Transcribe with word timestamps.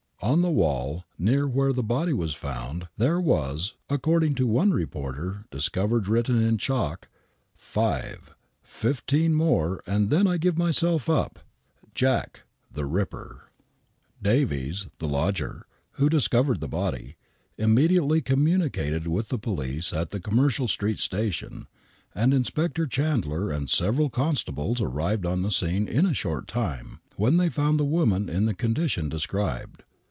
On 0.23 0.41
the 0.41 0.51
wall 0.51 1.03
near 1.17 1.47
where 1.47 1.73
the 1.73 1.81
body 1.81 2.13
was 2.13 2.35
found, 2.35 2.87
there 2.95 3.19
was, 3.19 3.73
accord 3.89 4.23
ing 4.23 4.35
to 4.35 4.45
one 4.45 4.69
reporter, 4.69 5.45
discovered 5.49 6.07
written 6.07 6.39
in 6.39 6.59
chalk: 6.59 7.09
FIVE: 7.55 8.29
15 8.61 9.33
MORE 9.33 9.81
AND 9.87 10.11
THEN 10.11 10.27
I 10.27 10.37
GIVE 10.37 10.59
MYSELF 10.59 11.09
UP. 11.09 11.39
Jace^ 11.95 12.35
the 12.71 12.85
Ripper. 12.85 13.49
'y<^.> 14.23 14.23
THE 14.23 14.29
WHITECHAPEL 14.29 14.37
MURDERS 14.37 14.79
31 14.91 14.91
# 14.91 14.93
Davies, 14.93 14.93
the 14.99 15.07
lodger, 15.07 15.65
who 15.93 16.07
discovered 16.07 16.61
the 16.61 16.67
body,, 16.67 17.17
immediately 17.57 18.21
com 18.21 18.45
mimicated 18.45 19.07
with 19.07 19.29
the 19.29 19.39
police 19.39 19.91
at 19.91 20.11
the 20.11 20.19
Commercial 20.19 20.67
Street 20.67 20.99
station, 20.99 21.65
and 22.13 22.31
Inspector 22.31 22.85
Chandler 22.87 23.49
and 23.49 23.67
several 23.71 24.11
constables 24.11 24.81
arrived 24.81 25.25
on 25.25 25.41
the 25.41 25.51
scene 25.51 25.87
in 25.87 26.05
a 26.05 26.13
short 26.13 26.47
time, 26.47 26.99
when 27.15 27.37
they 27.37 27.49
found 27.49 27.79
the 27.79 27.83
woman 27.85 28.29
in 28.29 28.45
the 28.45 28.53
condition 28.53 29.09
described. 29.09 29.81